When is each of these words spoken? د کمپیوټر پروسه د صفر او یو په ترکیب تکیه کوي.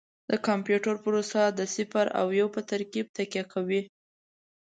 د 0.29 0.31
کمپیوټر 0.47 0.95
پروسه 1.03 1.41
د 1.49 1.59
صفر 1.75 2.05
او 2.19 2.25
یو 2.39 2.47
په 2.55 2.61
ترکیب 2.71 3.05
تکیه 3.17 3.43
کوي. 3.53 3.81